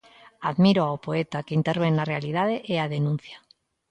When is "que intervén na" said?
1.45-2.09